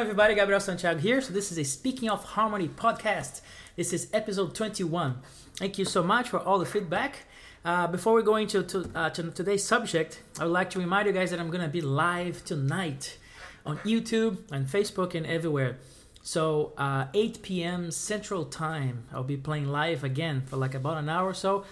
everybody? 0.00 0.34
Gabriel 0.36 0.60
Santiago 0.60 1.00
here. 1.00 1.20
So, 1.20 1.32
this 1.32 1.50
is 1.50 1.58
a 1.58 1.64
Speaking 1.64 2.08
of 2.08 2.22
Harmony 2.22 2.68
podcast. 2.68 3.40
This 3.74 3.92
is 3.92 4.08
episode 4.12 4.54
21. 4.54 5.16
Thank 5.56 5.76
you 5.76 5.84
so 5.84 6.04
much 6.04 6.28
for 6.28 6.38
all 6.38 6.60
the 6.60 6.66
feedback. 6.66 7.24
Uh, 7.64 7.88
before 7.88 8.14
we 8.14 8.22
go 8.22 8.36
into 8.36 8.62
to, 8.62 8.88
uh, 8.94 9.10
to 9.10 9.30
today's 9.32 9.64
subject, 9.64 10.22
I 10.38 10.44
would 10.44 10.52
like 10.52 10.70
to 10.70 10.78
remind 10.78 11.08
you 11.08 11.12
guys 11.12 11.32
that 11.32 11.40
I'm 11.40 11.50
going 11.50 11.64
to 11.64 11.68
be 11.68 11.80
live 11.80 12.44
tonight 12.44 13.18
on 13.66 13.78
YouTube, 13.78 14.38
and 14.52 14.68
Facebook, 14.68 15.16
and 15.16 15.26
everywhere. 15.26 15.78
So, 16.22 16.74
uh, 16.78 17.06
8 17.12 17.42
p.m. 17.42 17.90
Central 17.90 18.44
Time, 18.44 19.04
I'll 19.12 19.24
be 19.24 19.36
playing 19.36 19.66
live 19.66 20.04
again 20.04 20.42
for 20.46 20.56
like 20.56 20.74
about 20.74 20.98
an 20.98 21.08
hour 21.08 21.28
or 21.28 21.34
so. 21.34 21.64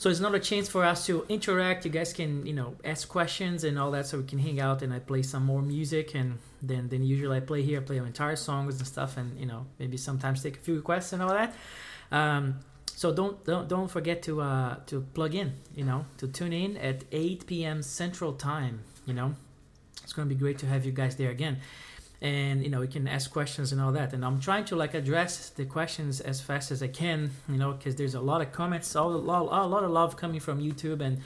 So 0.00 0.08
it's 0.08 0.18
another 0.18 0.38
chance 0.38 0.66
for 0.66 0.82
us 0.82 1.04
to 1.08 1.26
interact. 1.28 1.84
You 1.84 1.90
guys 1.90 2.14
can, 2.14 2.46
you 2.46 2.54
know, 2.54 2.74
ask 2.86 3.06
questions 3.06 3.64
and 3.64 3.78
all 3.78 3.90
that, 3.90 4.06
so 4.06 4.16
we 4.16 4.24
can 4.24 4.38
hang 4.38 4.58
out 4.58 4.80
and 4.80 4.94
I 4.94 4.98
play 4.98 5.20
some 5.20 5.44
more 5.44 5.60
music. 5.60 6.14
And 6.14 6.38
then, 6.62 6.88
then 6.88 7.04
usually 7.04 7.36
I 7.36 7.40
play 7.40 7.60
here, 7.60 7.80
I 7.80 7.82
play 7.82 7.98
entire 7.98 8.36
songs 8.36 8.78
and 8.78 8.86
stuff, 8.86 9.18
and 9.18 9.38
you 9.38 9.44
know, 9.44 9.66
maybe 9.78 9.98
sometimes 9.98 10.42
take 10.42 10.56
a 10.56 10.60
few 10.60 10.76
requests 10.76 11.12
and 11.12 11.22
all 11.22 11.28
that. 11.28 11.54
Um, 12.10 12.60
so 12.86 13.12
don't 13.12 13.44
don't 13.44 13.68
don't 13.68 13.88
forget 13.88 14.22
to 14.22 14.40
uh, 14.40 14.76
to 14.86 15.02
plug 15.12 15.34
in, 15.34 15.52
you 15.74 15.84
know, 15.84 16.06
to 16.16 16.28
tune 16.28 16.54
in 16.54 16.78
at 16.78 17.04
8 17.12 17.46
p.m. 17.46 17.82
Central 17.82 18.32
Time. 18.32 18.80
You 19.04 19.12
know, 19.12 19.34
it's 20.02 20.14
gonna 20.14 20.30
be 20.30 20.34
great 20.34 20.56
to 20.60 20.66
have 20.66 20.86
you 20.86 20.92
guys 20.92 21.16
there 21.16 21.30
again 21.30 21.58
and 22.22 22.62
you 22.62 22.68
know 22.68 22.82
you 22.82 22.88
can 22.88 23.08
ask 23.08 23.30
questions 23.30 23.72
and 23.72 23.80
all 23.80 23.92
that. 23.92 24.12
And 24.12 24.24
i'm 24.24 24.40
trying 24.40 24.64
to 24.66 24.76
like 24.76 24.94
address 24.94 25.48
the 25.50 25.64
questions 25.64 26.20
as 26.20 26.40
fast 26.40 26.70
as 26.70 26.82
i 26.82 26.88
can 26.88 27.30
you 27.48 27.56
know 27.56 27.72
because 27.72 27.96
there's 27.96 28.14
a 28.14 28.20
lot 28.20 28.40
of 28.40 28.52
comments 28.52 28.94
all, 28.94 29.14
a 29.14 29.16
lot, 29.16 29.42
a 29.64 29.66
lot 29.66 29.84
of 29.84 29.90
love 29.90 30.16
coming 30.16 30.40
from 30.40 30.60
youtube 30.60 31.00
and 31.00 31.20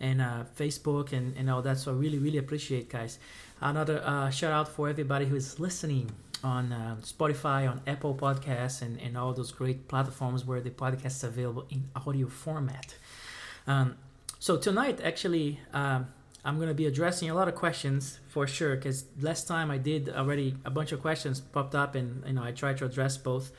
and 0.00 0.20
uh, 0.20 0.44
facebook 0.58 1.12
and, 1.12 1.36
and 1.36 1.48
all 1.50 1.62
that. 1.62 1.78
So 1.78 1.92
i 1.92 1.94
really 1.94 2.18
really 2.18 2.38
appreciate 2.38 2.88
guys. 2.88 3.18
Another 3.60 4.02
uh, 4.04 4.30
shout 4.30 4.52
out 4.52 4.68
for 4.68 4.88
everybody 4.88 5.26
who's 5.26 5.58
listening 5.58 6.10
on 6.42 6.72
uh, 6.72 6.96
spotify 7.00 7.70
on 7.70 7.80
apple 7.86 8.14
podcasts 8.14 8.82
and, 8.82 9.00
and 9.00 9.16
all 9.16 9.32
those 9.32 9.50
great 9.50 9.88
platforms 9.88 10.44
where 10.44 10.60
the 10.60 10.70
podcast 10.70 11.06
is 11.06 11.24
available 11.24 11.64
in 11.70 11.88
audio 11.96 12.28
format. 12.28 12.94
Um, 13.66 13.96
so 14.38 14.58
tonight 14.58 15.00
actually 15.02 15.60
um, 15.72 16.08
I'm 16.44 16.56
going 16.56 16.68
to 16.68 16.74
be 16.74 16.86
addressing 16.86 17.30
a 17.30 17.34
lot 17.34 17.48
of 17.48 17.54
questions 17.54 18.20
for 18.28 18.46
sure 18.46 18.76
because 18.76 19.06
last 19.20 19.48
time 19.48 19.70
I 19.70 19.78
did 19.78 20.10
already 20.10 20.56
a 20.64 20.70
bunch 20.70 20.92
of 20.92 21.00
questions 21.00 21.40
popped 21.40 21.74
up 21.74 21.94
and 21.94 22.22
you 22.26 22.34
know 22.34 22.42
I 22.42 22.52
tried 22.52 22.76
to 22.78 22.84
address 22.84 23.16
both 23.16 23.50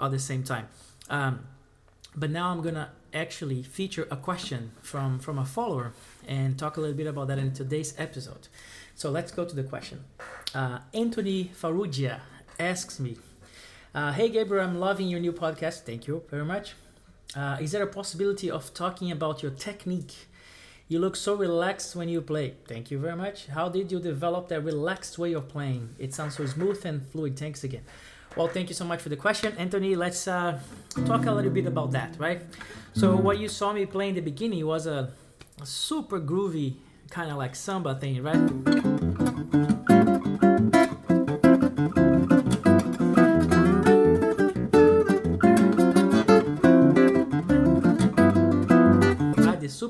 at 0.00 0.10
the 0.10 0.18
same 0.18 0.42
time. 0.42 0.68
Um, 1.08 1.46
but 2.14 2.30
now 2.30 2.50
I'm 2.50 2.60
going 2.60 2.74
to 2.74 2.88
actually 3.14 3.62
feature 3.62 4.06
a 4.10 4.16
question 4.16 4.72
from 4.82 5.18
from 5.18 5.38
a 5.38 5.44
follower 5.44 5.94
and 6.26 6.58
talk 6.58 6.76
a 6.76 6.80
little 6.80 6.96
bit 6.96 7.06
about 7.06 7.28
that 7.28 7.38
in 7.38 7.52
today's 7.52 7.94
episode. 7.96 8.48
So 8.94 9.10
let's 9.10 9.32
go 9.32 9.44
to 9.46 9.56
the 9.56 9.62
question. 9.62 10.04
Uh, 10.54 10.80
Anthony 10.92 11.50
Farugia 11.54 12.20
asks 12.58 13.00
me, 13.00 13.16
uh, 13.94 14.12
"Hey 14.12 14.28
Gabriel, 14.28 14.64
I'm 14.66 14.78
loving 14.78 15.08
your 15.08 15.20
new 15.20 15.32
podcast. 15.32 15.84
Thank 15.84 16.06
you 16.06 16.22
very 16.28 16.44
much. 16.44 16.74
Uh, 17.34 17.56
is 17.60 17.72
there 17.72 17.82
a 17.82 17.86
possibility 17.86 18.50
of 18.50 18.74
talking 18.74 19.10
about 19.10 19.42
your 19.42 19.52
technique?" 19.52 20.28
You 20.90 20.98
look 21.00 21.16
so 21.16 21.34
relaxed 21.34 21.94
when 21.94 22.08
you 22.08 22.22
play. 22.22 22.54
Thank 22.66 22.90
you 22.90 22.98
very 22.98 23.14
much. 23.14 23.46
How 23.48 23.68
did 23.68 23.92
you 23.92 24.00
develop 24.00 24.48
that 24.48 24.64
relaxed 24.64 25.18
way 25.18 25.34
of 25.34 25.46
playing? 25.46 25.90
It 25.98 26.14
sounds 26.14 26.36
so 26.36 26.46
smooth 26.46 26.82
and 26.86 27.06
fluid. 27.06 27.38
Thanks 27.38 27.62
again. 27.62 27.82
Well, 28.36 28.48
thank 28.48 28.70
you 28.70 28.74
so 28.74 28.86
much 28.86 29.02
for 29.02 29.10
the 29.10 29.16
question, 29.16 29.52
Anthony. 29.58 29.96
Let's 29.96 30.26
uh, 30.26 30.58
talk 31.04 31.26
a 31.26 31.32
little 31.32 31.50
bit 31.50 31.66
about 31.66 31.90
that, 31.90 32.16
right? 32.18 32.40
So, 32.94 33.14
what 33.16 33.38
you 33.38 33.48
saw 33.48 33.74
me 33.74 33.84
play 33.84 34.08
in 34.08 34.14
the 34.14 34.22
beginning 34.22 34.64
was 34.64 34.86
a, 34.86 35.12
a 35.60 35.66
super 35.66 36.20
groovy 36.20 36.76
kind 37.10 37.30
of 37.30 37.36
like 37.36 37.54
samba 37.54 37.94
thing, 37.94 38.22
right? 38.22 39.97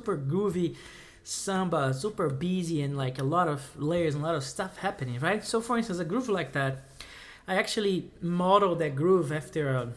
Super 0.08 0.16
groovy 0.16 0.76
samba, 1.24 1.92
super 1.92 2.30
busy, 2.30 2.80
and 2.80 2.96
like 2.96 3.18
a 3.18 3.24
lot 3.24 3.48
of 3.48 3.60
layers 3.76 4.14
and 4.14 4.24
a 4.24 4.26
lot 4.26 4.34
of 4.34 4.42
stuff 4.42 4.78
happening, 4.78 5.18
right? 5.20 5.44
So, 5.44 5.60
for 5.60 5.76
instance, 5.76 5.98
a 5.98 6.04
groove 6.04 6.28
like 6.30 6.52
that, 6.52 6.84
I 7.46 7.56
actually 7.56 8.10
modeled 8.22 8.78
that 8.78 8.96
groove 8.96 9.30
after 9.30 9.68
a 9.68 9.88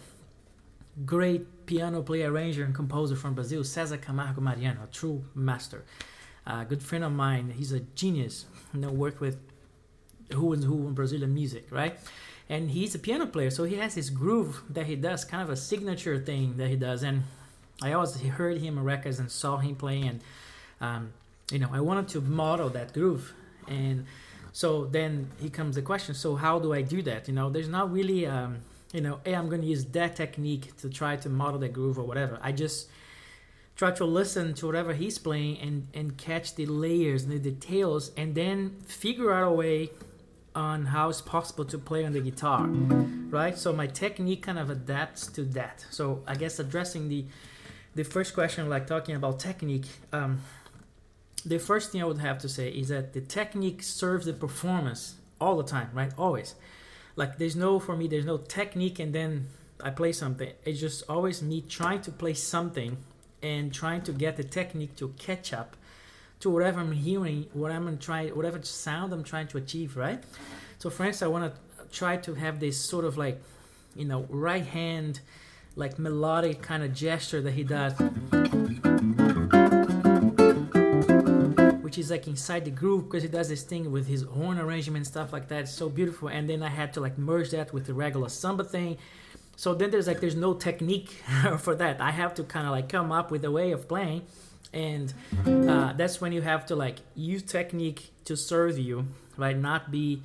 great 1.05 1.65
piano 1.65 2.01
player, 2.01 2.31
arranger, 2.31 2.65
and 2.65 2.75
composer 2.75 3.15
from 3.15 3.33
Brazil, 3.33 3.63
Cesar 3.63 3.97
Camargo 3.97 4.41
Mariano, 4.41 4.83
a 4.83 4.87
true 4.87 5.23
master. 5.33 5.85
A 6.45 6.65
good 6.65 6.83
friend 6.83 7.03
of 7.05 7.13
mine, 7.13 7.53
he's 7.55 7.71
a 7.71 7.79
genius. 7.95 8.45
You 8.73 8.81
know, 8.81 8.91
worked 8.91 9.21
with 9.21 9.37
who 10.33 10.51
and 10.53 10.63
who 10.63 10.87
in 10.87 10.93
Brazilian 10.93 11.33
music, 11.33 11.67
right? 11.71 11.97
And 12.49 12.71
he's 12.71 12.95
a 12.95 12.99
piano 12.99 13.27
player, 13.27 13.51
so 13.51 13.63
he 13.63 13.75
has 13.75 13.95
this 13.95 14.09
groove 14.09 14.63
that 14.69 14.87
he 14.87 14.97
does, 14.97 15.23
kind 15.23 15.43
of 15.43 15.49
a 15.49 15.55
signature 15.55 16.19
thing 16.19 16.57
that 16.57 16.67
he 16.67 16.75
does, 16.75 17.03
and 17.03 17.23
I 17.81 17.93
always 17.93 18.19
heard 18.21 18.57
him 18.57 18.79
records 18.79 19.19
and 19.19 19.31
saw 19.31 19.57
him 19.57 19.75
playing, 19.75 20.07
and 20.07 20.21
um, 20.79 21.13
you 21.51 21.59
know, 21.59 21.69
I 21.71 21.81
wanted 21.81 22.07
to 22.09 22.21
model 22.21 22.69
that 22.69 22.93
groove. 22.93 23.33
And 23.67 24.05
so 24.51 24.85
then 24.85 25.29
he 25.39 25.49
comes 25.49 25.75
the 25.75 25.81
question: 25.81 26.13
So 26.13 26.35
how 26.35 26.59
do 26.59 26.73
I 26.73 26.81
do 26.81 27.01
that? 27.03 27.27
You 27.27 27.33
know, 27.33 27.49
there's 27.49 27.69
not 27.69 27.91
really, 27.91 28.25
um, 28.25 28.59
you 28.93 29.01
know, 29.01 29.19
hey, 29.25 29.33
I'm 29.33 29.49
going 29.49 29.61
to 29.61 29.67
use 29.67 29.85
that 29.85 30.15
technique 30.15 30.77
to 30.77 30.89
try 30.89 31.15
to 31.17 31.29
model 31.29 31.59
that 31.61 31.73
groove 31.73 31.97
or 31.97 32.03
whatever. 32.03 32.39
I 32.41 32.51
just 32.51 32.87
try 33.75 33.91
to 33.91 34.05
listen 34.05 34.53
to 34.55 34.65
whatever 34.67 34.93
he's 34.93 35.17
playing 35.17 35.59
and 35.59 35.87
and 35.93 36.17
catch 36.17 36.55
the 36.55 36.65
layers 36.65 37.23
and 37.23 37.31
the 37.31 37.39
details, 37.39 38.11
and 38.15 38.35
then 38.35 38.77
figure 38.85 39.31
out 39.31 39.47
a 39.47 39.51
way 39.51 39.89
on 40.53 40.85
how 40.87 41.09
it's 41.09 41.21
possible 41.21 41.63
to 41.63 41.77
play 41.77 42.03
on 42.05 42.11
the 42.11 42.19
guitar, 42.19 42.65
right? 42.67 43.57
So 43.57 43.71
my 43.71 43.87
technique 43.87 44.41
kind 44.43 44.59
of 44.59 44.69
adapts 44.69 45.27
to 45.27 45.43
that. 45.43 45.85
So 45.89 46.23
I 46.27 46.35
guess 46.35 46.59
addressing 46.59 47.07
the 47.07 47.25
the 47.95 48.03
first 48.03 48.33
question, 48.33 48.69
like 48.69 48.87
talking 48.87 49.15
about 49.15 49.39
technique, 49.39 49.87
um, 50.13 50.41
the 51.45 51.59
first 51.59 51.91
thing 51.91 52.01
I 52.01 52.05
would 52.05 52.19
have 52.19 52.37
to 52.39 52.49
say 52.49 52.69
is 52.69 52.89
that 52.89 53.13
the 53.13 53.21
technique 53.21 53.83
serves 53.83 54.25
the 54.25 54.33
performance 54.33 55.15
all 55.39 55.57
the 55.57 55.63
time, 55.63 55.89
right? 55.93 56.11
Always. 56.17 56.55
Like 57.15 57.37
there's 57.37 57.55
no 57.55 57.79
for 57.79 57.95
me, 57.97 58.07
there's 58.07 58.25
no 58.25 58.37
technique 58.37 58.99
and 58.99 59.13
then 59.13 59.47
I 59.83 59.89
play 59.89 60.11
something. 60.11 60.51
It's 60.63 60.79
just 60.79 61.03
always 61.09 61.41
me 61.41 61.61
trying 61.61 62.01
to 62.01 62.11
play 62.11 62.33
something 62.33 62.97
and 63.41 63.73
trying 63.73 64.03
to 64.03 64.13
get 64.13 64.37
the 64.37 64.43
technique 64.43 64.95
to 64.97 65.09
catch 65.17 65.51
up 65.51 65.75
to 66.39 66.49
whatever 66.49 66.79
I'm 66.79 66.91
hearing, 66.91 67.47
what 67.53 67.71
I'm 67.71 67.97
trying, 67.97 68.29
whatever 68.29 68.61
sound 68.63 69.13
I'm 69.13 69.23
trying 69.23 69.47
to 69.47 69.57
achieve, 69.57 69.97
right? 69.97 70.23
So, 70.79 70.89
for 70.89 71.05
instance, 71.05 71.23
I 71.23 71.27
want 71.27 71.53
to 71.53 71.87
try 71.91 72.17
to 72.17 72.33
have 72.35 72.59
this 72.59 72.77
sort 72.77 73.05
of 73.05 73.17
like, 73.17 73.41
you 73.95 74.05
know, 74.05 74.25
right 74.29 74.65
hand 74.65 75.19
like 75.75 75.97
melodic 75.97 76.61
kind 76.61 76.83
of 76.83 76.93
gesture 76.93 77.41
that 77.41 77.53
he 77.53 77.63
does 77.63 77.93
which 81.81 81.97
is 81.97 82.09
like 82.09 82.25
inside 82.25 82.63
the 82.63 82.71
groove 82.71 83.03
because 83.03 83.21
he 83.21 83.27
does 83.27 83.49
this 83.49 83.63
thing 83.63 83.91
with 83.91 84.07
his 84.07 84.21
horn 84.21 84.57
arrangement 84.57 85.05
stuff 85.05 85.33
like 85.33 85.49
that. 85.49 85.63
It's 85.63 85.73
so 85.73 85.89
beautiful. 85.89 86.29
And 86.29 86.49
then 86.49 86.63
i 86.63 86.69
had 86.69 86.93
to 86.93 87.01
like 87.01 87.17
merge 87.17 87.49
that 87.49 87.73
with 87.73 87.85
the 87.85 87.93
regular 87.93 88.29
samba 88.29 88.63
thing. 88.63 88.97
So 89.57 89.73
then 89.73 89.91
there's 89.91 90.07
like 90.07 90.21
there's 90.21 90.37
no 90.37 90.53
technique 90.53 91.09
for 91.59 91.75
that. 91.75 91.99
I 91.99 92.11
have 92.11 92.33
to 92.35 92.45
kind 92.45 92.65
of 92.65 92.71
like 92.71 92.87
come 92.87 93.11
up 93.11 93.29
with 93.29 93.43
a 93.43 93.51
way 93.51 93.73
of 93.73 93.89
playing. 93.89 94.21
And 94.71 95.13
uh, 95.45 95.91
that's 95.91 96.21
when 96.21 96.31
you 96.31 96.41
have 96.41 96.65
to 96.67 96.77
like 96.77 96.99
use 97.13 97.43
technique 97.43 98.13
to 98.23 98.37
serve 98.37 98.79
you 98.79 99.07
right? 99.37 99.57
Not 99.57 99.91
be 99.91 100.21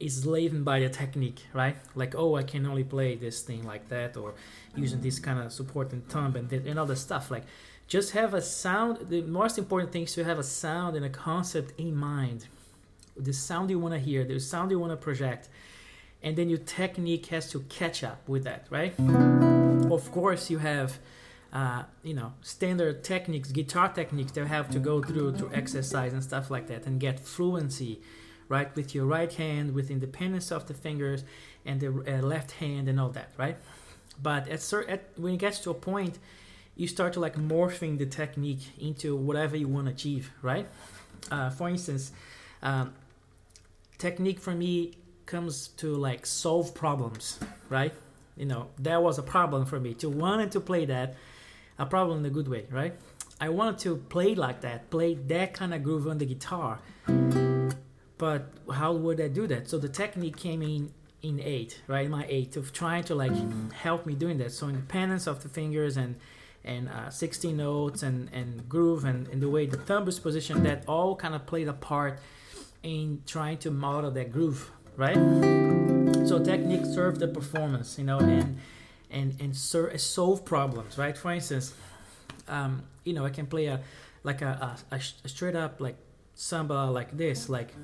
is 0.00 0.24
laden 0.24 0.62
by 0.62 0.80
the 0.80 0.88
technique, 0.88 1.42
right? 1.52 1.76
Like, 1.94 2.14
oh, 2.14 2.36
I 2.36 2.44
can 2.44 2.66
only 2.66 2.84
play 2.84 3.16
this 3.16 3.42
thing 3.42 3.64
like 3.64 3.88
that, 3.88 4.16
or 4.16 4.34
using 4.76 5.00
this 5.00 5.18
kind 5.18 5.40
of 5.40 5.52
support 5.52 5.92
and 5.92 6.06
thumb 6.08 6.36
and, 6.36 6.52
and 6.52 6.78
all 6.78 6.86
the 6.86 6.96
stuff. 6.96 7.30
Like, 7.30 7.44
just 7.88 8.12
have 8.12 8.32
a 8.34 8.42
sound. 8.42 9.08
The 9.08 9.22
most 9.22 9.58
important 9.58 9.92
thing 9.92 10.04
is 10.04 10.12
to 10.14 10.24
have 10.24 10.38
a 10.38 10.44
sound 10.44 10.96
and 10.96 11.04
a 11.04 11.10
concept 11.10 11.78
in 11.80 11.96
mind. 11.96 12.46
The 13.16 13.32
sound 13.32 13.70
you 13.70 13.78
want 13.80 13.94
to 13.94 14.00
hear, 14.00 14.24
the 14.24 14.38
sound 14.38 14.70
you 14.70 14.78
want 14.78 14.92
to 14.92 14.96
project, 14.96 15.48
and 16.22 16.36
then 16.36 16.48
your 16.48 16.58
technique 16.58 17.26
has 17.26 17.50
to 17.50 17.60
catch 17.68 18.04
up 18.04 18.28
with 18.28 18.44
that, 18.44 18.66
right? 18.70 18.94
Of 19.90 20.10
course, 20.12 20.50
you 20.50 20.58
have. 20.58 20.98
Uh, 21.50 21.82
you 22.02 22.12
know, 22.12 22.34
standard 22.42 23.02
techniques, 23.02 23.50
guitar 23.52 23.88
techniques 23.88 24.32
that 24.32 24.46
have 24.46 24.68
to 24.68 24.78
go 24.78 25.02
through 25.02 25.32
to 25.32 25.50
exercise 25.54 26.12
and 26.12 26.22
stuff 26.22 26.50
like 26.50 26.66
that, 26.66 26.84
and 26.84 27.00
get 27.00 27.18
fluency 27.18 28.02
right? 28.48 28.74
With 28.74 28.94
your 28.94 29.06
right 29.06 29.32
hand, 29.32 29.74
with 29.74 29.90
independence 29.90 30.50
of 30.50 30.66
the 30.66 30.74
fingers, 30.74 31.24
and 31.64 31.80
the 31.80 31.88
uh, 31.88 32.22
left 32.22 32.52
hand, 32.52 32.88
and 32.88 32.98
all 32.98 33.10
that, 33.10 33.30
right? 33.36 33.56
But 34.22 34.48
at, 34.48 34.72
at 34.88 35.04
when 35.16 35.34
it 35.34 35.38
gets 35.38 35.60
to 35.60 35.70
a 35.70 35.74
point, 35.74 36.18
you 36.76 36.86
start 36.86 37.12
to 37.14 37.20
like 37.20 37.36
morphing 37.36 37.98
the 37.98 38.06
technique 38.06 38.70
into 38.80 39.16
whatever 39.16 39.56
you 39.56 39.68
want 39.68 39.86
to 39.86 39.92
achieve, 39.92 40.30
right? 40.42 40.66
Uh, 41.30 41.50
for 41.50 41.68
instance, 41.68 42.12
um, 42.62 42.94
technique 43.98 44.38
for 44.38 44.52
me 44.52 44.96
comes 45.26 45.68
to 45.68 45.94
like 45.94 46.24
solve 46.24 46.74
problems, 46.74 47.38
right? 47.68 47.92
You 48.36 48.46
know, 48.46 48.68
that 48.78 49.02
was 49.02 49.18
a 49.18 49.22
problem 49.22 49.66
for 49.66 49.80
me 49.80 49.94
to 49.94 50.08
wanted 50.08 50.52
to 50.52 50.60
play 50.60 50.84
that, 50.86 51.16
a 51.78 51.86
problem 51.86 52.20
in 52.20 52.26
a 52.26 52.30
good 52.30 52.48
way, 52.48 52.66
right? 52.70 52.94
I 53.40 53.48
wanted 53.50 53.78
to 53.80 53.96
play 53.96 54.34
like 54.34 54.62
that, 54.62 54.90
play 54.90 55.14
that 55.14 55.54
kind 55.54 55.74
of 55.74 55.82
groove 55.82 56.06
on 56.06 56.18
the 56.18 56.26
guitar 56.26 56.80
but 58.18 58.52
how 58.72 58.92
would 58.92 59.20
I 59.20 59.28
do 59.28 59.46
that? 59.46 59.70
So 59.70 59.78
the 59.78 59.88
technique 59.88 60.36
came 60.36 60.62
in 60.62 60.92
in 61.22 61.40
eight, 61.40 61.80
right? 61.86 62.08
My 62.08 62.26
eight 62.28 62.56
of 62.56 62.72
trying 62.72 63.04
to 63.04 63.14
like 63.14 63.32
help 63.72 64.06
me 64.06 64.14
doing 64.14 64.38
that. 64.38 64.52
So 64.52 64.68
independence 64.68 65.26
of 65.26 65.42
the 65.42 65.48
fingers 65.48 65.96
and 65.96 66.16
and 66.64 66.88
uh, 66.88 67.08
16 67.08 67.56
notes 67.56 68.02
and 68.02 68.28
and 68.32 68.68
groove 68.68 69.04
and, 69.04 69.28
and 69.28 69.40
the 69.40 69.48
way 69.48 69.66
the 69.66 69.76
thumb 69.76 70.06
is 70.08 70.18
positioned, 70.18 70.66
that 70.66 70.84
all 70.86 71.16
kind 71.16 71.34
of 71.34 71.46
played 71.46 71.68
a 71.68 71.72
part 71.72 72.20
in 72.82 73.22
trying 73.26 73.58
to 73.58 73.70
model 73.70 74.10
that 74.10 74.32
groove, 74.32 74.70
right? 74.96 75.16
So 76.26 76.42
technique 76.42 76.84
served 76.84 77.20
the 77.20 77.28
performance, 77.28 77.98
you 77.98 78.04
know, 78.04 78.18
and 78.18 78.58
and 79.10 79.36
and 79.40 79.56
solve 79.56 80.44
problems, 80.44 80.98
right? 80.98 81.16
For 81.16 81.32
instance, 81.32 81.72
um, 82.48 82.82
you 83.04 83.12
know, 83.12 83.24
I 83.24 83.30
can 83.30 83.46
play 83.46 83.66
a 83.66 83.80
like 84.24 84.42
a, 84.42 84.76
a, 84.90 84.96
a 84.96 85.28
straight 85.28 85.56
up 85.56 85.80
like 85.80 85.96
samba 86.40 86.84
like 86.84 87.16
this, 87.16 87.48
like. 87.48 87.74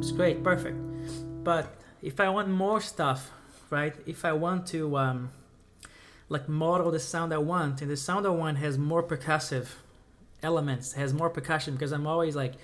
It's 0.00 0.10
great, 0.10 0.42
perfect. 0.42 0.76
But 1.44 1.72
if 2.02 2.18
I 2.18 2.28
want 2.30 2.48
more 2.48 2.80
stuff, 2.80 3.30
right? 3.70 3.94
If 4.04 4.24
I 4.24 4.32
want 4.32 4.66
to 4.68 4.96
um, 4.96 5.30
like 6.28 6.48
model 6.48 6.90
the 6.90 6.98
sound 6.98 7.32
I 7.32 7.38
want, 7.38 7.80
and 7.80 7.88
the 7.88 7.96
sound 7.96 8.26
I 8.26 8.30
want 8.30 8.58
has 8.58 8.76
more 8.76 9.04
percussive 9.04 9.68
elements, 10.42 10.94
has 10.94 11.14
more 11.14 11.30
percussion 11.30 11.74
because 11.74 11.92
I'm 11.92 12.08
always 12.08 12.34
like 12.34 12.54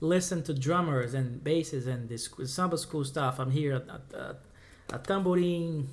listen 0.00 0.42
to 0.44 0.54
drummers 0.54 1.14
and 1.14 1.42
basses 1.44 1.86
and 1.86 2.08
this 2.08 2.28
samba 2.46 2.78
school 2.78 3.04
stuff. 3.04 3.38
I'm 3.38 3.50
here 3.50 3.74
a, 3.74 4.16
a, 4.16 4.36
a 4.94 4.98
tambourine 4.98 5.88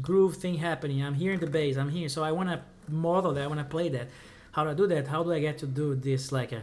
groove 0.00 0.36
thing 0.36 0.56
happening. 0.56 1.02
I'm 1.02 1.14
hearing 1.14 1.40
the 1.40 1.46
bass. 1.46 1.76
I'm 1.76 1.90
here, 1.90 2.08
so 2.08 2.22
I 2.22 2.32
want 2.32 2.50
to 2.50 2.60
model 2.90 3.32
that. 3.34 3.44
I 3.44 3.46
want 3.46 3.60
to 3.60 3.64
play 3.64 3.88
that. 3.90 4.08
How 4.52 4.64
do 4.64 4.70
I 4.70 4.74
do 4.74 4.86
that? 4.88 5.08
How 5.08 5.22
do 5.22 5.32
I 5.32 5.40
get 5.40 5.58
to 5.58 5.66
do 5.66 5.94
this 5.94 6.32
like 6.32 6.52
a 6.52 6.62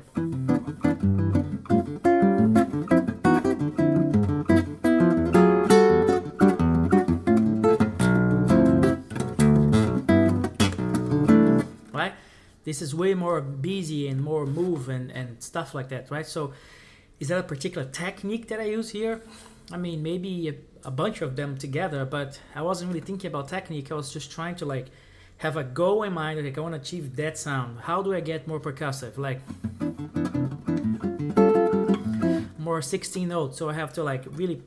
This 12.65 12.81
is 12.81 12.93
way 12.95 13.13
more 13.13 13.41
busy 13.41 14.07
and 14.07 14.21
more 14.21 14.45
move 14.45 14.89
and, 14.89 15.11
and 15.11 15.41
stuff 15.41 15.75
like 15.75 15.89
that, 15.89 16.09
right? 16.09 16.25
So 16.25 16.51
is 17.19 17.27
that 17.29 17.39
a 17.39 17.43
particular 17.43 17.87
technique 17.87 18.47
that 18.49 18.59
I 18.59 18.65
use 18.65 18.89
here? 18.89 19.21
I 19.71 19.77
mean, 19.77 20.03
maybe 20.03 20.49
a, 20.49 20.87
a, 20.87 20.91
bunch 20.91 21.21
of 21.21 21.35
them 21.35 21.57
together, 21.57 22.05
but 22.05 22.39
I 22.53 22.61
wasn't 22.63 22.89
really 22.89 23.05
thinking 23.05 23.27
about 23.29 23.49
technique. 23.49 23.91
I 23.91 23.95
was 23.95 24.11
just 24.11 24.31
trying 24.31 24.55
to 24.57 24.65
like 24.65 24.87
have 25.37 25.57
a 25.57 25.63
goal 25.63 26.03
in 26.03 26.13
mind. 26.13 26.43
Like 26.43 26.57
I 26.57 26.61
want 26.61 26.73
to 26.73 26.81
achieve 26.81 27.15
that 27.15 27.37
sound. 27.37 27.81
How 27.81 28.01
do 28.01 28.13
I 28.13 28.19
get 28.19 28.47
more 28.47 28.59
percussive? 28.59 29.17
Like 29.17 29.41
more 32.59 32.81
16 32.81 33.27
notes. 33.27 33.57
So 33.57 33.69
I 33.69 33.73
have 33.73 33.93
to 33.93 34.03
like 34.03 34.25
really 34.31 34.61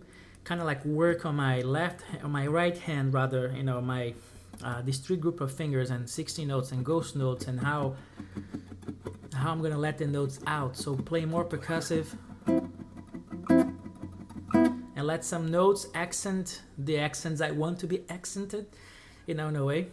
kind 0.45 0.61
of 0.61 0.67
like 0.67 0.85
work 0.85 1.27
on 1.27 1.37
my 1.37 1.61
left, 1.61 2.03
on 2.23 2.31
my 2.31 2.47
right 2.47 2.79
hand 2.79 3.13
rather. 3.13 3.53
You 3.55 3.65
know, 3.65 3.81
my 3.81 4.15
uh, 4.65 4.83
this 4.83 4.99
three 4.99 5.17
group 5.17 5.41
of 5.41 5.53
fingers 5.53 5.91
and 5.91 6.09
16 6.09 6.49
notes 6.49 6.73
and 6.73 6.85
ghost 6.85 7.17
notes 7.17 7.47
and 7.47 7.61
how 7.61 7.95
how 9.35 9.53
I'm 9.53 9.63
gonna 9.63 9.79
let 9.79 9.99
the 9.99 10.07
notes 10.07 10.41
out. 10.47 10.77
So 10.77 10.97
play 10.97 11.25
more 11.25 11.45
percussive 11.45 12.07
and 14.97 15.07
let 15.07 15.25
some 15.25 15.51
notes 15.51 15.87
accent 15.95 16.63
the 16.77 16.99
accents 16.99 17.41
I 17.41 17.53
want 17.53 17.79
to 17.81 17.87
be 17.87 18.05
accented, 18.09 18.67
you 19.27 19.35
know, 19.35 19.49
in 19.49 19.57
a 19.57 19.65
way. 19.65 19.89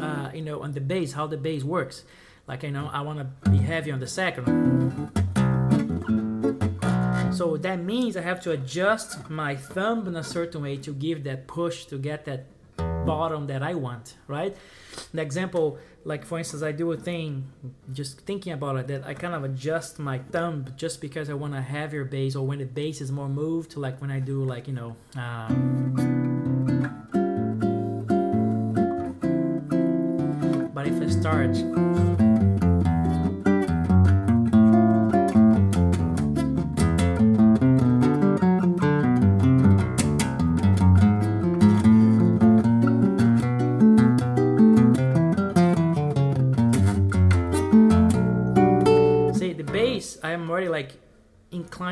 Uh, 0.00 0.30
you 0.32 0.42
know, 0.42 0.62
on 0.62 0.72
the 0.72 0.80
bass, 0.80 1.12
how 1.12 1.26
the 1.26 1.36
bass 1.36 1.62
works. 1.62 2.04
Like, 2.48 2.62
you 2.62 2.70
know, 2.70 2.88
I 2.92 3.02
want 3.02 3.18
to 3.18 3.50
be 3.50 3.58
heavy 3.58 3.92
on 3.92 4.00
the 4.00 4.06
second. 4.06 4.46
So 7.32 7.56
that 7.56 7.80
means 7.80 8.16
I 8.16 8.22
have 8.22 8.40
to 8.42 8.50
adjust 8.50 9.30
my 9.30 9.56
thumb 9.56 10.06
in 10.06 10.16
a 10.16 10.22
certain 10.22 10.62
way 10.62 10.76
to 10.78 10.92
give 10.92 11.24
that 11.24 11.46
push 11.46 11.84
to 11.86 11.98
get 11.98 12.24
that 12.26 12.46
bottom 13.04 13.46
that 13.48 13.62
I 13.62 13.74
want, 13.74 14.14
right? 14.26 14.56
The 15.12 15.22
example, 15.22 15.78
like 16.04 16.24
for 16.24 16.38
instance, 16.38 16.62
I 16.62 16.72
do 16.72 16.92
a 16.92 16.96
thing, 16.96 17.50
just 17.92 18.20
thinking 18.20 18.52
about 18.52 18.76
it, 18.76 18.86
that 18.88 19.04
I 19.06 19.14
kind 19.14 19.34
of 19.34 19.44
adjust 19.44 19.98
my 19.98 20.18
thumb 20.18 20.66
just 20.76 21.00
because 21.00 21.30
I 21.30 21.34
want 21.34 21.54
a 21.54 21.62
heavier 21.62 22.04
bass, 22.04 22.36
or 22.36 22.46
when 22.46 22.58
the 22.58 22.64
bass 22.64 23.00
is 23.00 23.10
more 23.10 23.28
moved, 23.28 23.72
to 23.72 23.80
like 23.80 24.00
when 24.00 24.10
I 24.10 24.20
do, 24.20 24.44
like 24.44 24.68
you 24.68 24.74
know. 24.74 24.96
Um, 25.16 25.92
but 30.74 30.86
if 30.86 31.00
I 31.00 31.08
start. 31.08 32.21